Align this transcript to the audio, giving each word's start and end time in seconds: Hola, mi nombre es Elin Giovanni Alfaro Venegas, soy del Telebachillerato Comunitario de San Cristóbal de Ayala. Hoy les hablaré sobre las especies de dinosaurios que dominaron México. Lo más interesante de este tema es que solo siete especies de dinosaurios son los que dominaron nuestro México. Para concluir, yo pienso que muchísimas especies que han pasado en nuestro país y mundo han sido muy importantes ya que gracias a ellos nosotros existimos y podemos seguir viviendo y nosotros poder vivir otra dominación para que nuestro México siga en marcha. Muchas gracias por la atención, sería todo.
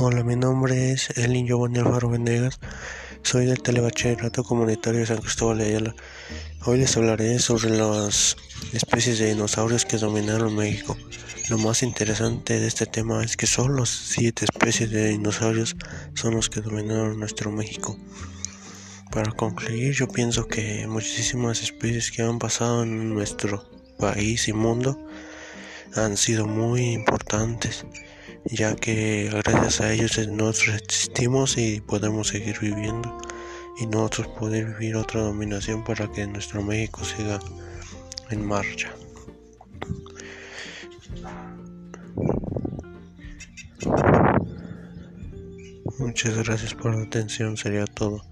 Hola, 0.00 0.22
mi 0.22 0.36
nombre 0.36 0.92
es 0.92 1.10
Elin 1.18 1.44
Giovanni 1.44 1.80
Alfaro 1.80 2.08
Venegas, 2.08 2.60
soy 3.24 3.46
del 3.46 3.60
Telebachillerato 3.60 4.44
Comunitario 4.44 5.00
de 5.00 5.06
San 5.06 5.18
Cristóbal 5.18 5.58
de 5.58 5.64
Ayala. 5.64 5.94
Hoy 6.66 6.78
les 6.78 6.96
hablaré 6.96 7.40
sobre 7.40 7.70
las 7.70 8.36
especies 8.72 9.18
de 9.18 9.34
dinosaurios 9.34 9.84
que 9.84 9.96
dominaron 9.96 10.54
México. 10.54 10.96
Lo 11.50 11.58
más 11.58 11.82
interesante 11.82 12.60
de 12.60 12.68
este 12.68 12.86
tema 12.86 13.24
es 13.24 13.36
que 13.36 13.48
solo 13.48 13.86
siete 13.86 14.44
especies 14.44 14.88
de 14.92 15.08
dinosaurios 15.08 15.74
son 16.14 16.36
los 16.36 16.48
que 16.48 16.60
dominaron 16.60 17.18
nuestro 17.18 17.50
México. 17.50 17.98
Para 19.10 19.32
concluir, 19.32 19.94
yo 19.94 20.06
pienso 20.06 20.46
que 20.46 20.86
muchísimas 20.86 21.60
especies 21.60 22.12
que 22.12 22.22
han 22.22 22.38
pasado 22.38 22.84
en 22.84 23.12
nuestro 23.12 23.68
país 23.98 24.46
y 24.46 24.52
mundo 24.52 24.96
han 25.96 26.16
sido 26.16 26.46
muy 26.46 26.92
importantes 26.92 27.84
ya 28.44 28.74
que 28.76 29.30
gracias 29.30 29.80
a 29.80 29.92
ellos 29.92 30.18
nosotros 30.28 30.76
existimos 30.76 31.58
y 31.58 31.80
podemos 31.80 32.28
seguir 32.28 32.58
viviendo 32.60 33.16
y 33.78 33.86
nosotros 33.86 34.28
poder 34.38 34.66
vivir 34.66 34.96
otra 34.96 35.20
dominación 35.20 35.84
para 35.84 36.10
que 36.10 36.26
nuestro 36.26 36.62
México 36.62 37.04
siga 37.04 37.38
en 38.30 38.46
marcha. 38.46 38.92
Muchas 45.98 46.36
gracias 46.44 46.74
por 46.74 46.94
la 46.94 47.02
atención, 47.02 47.56
sería 47.56 47.86
todo. 47.86 48.22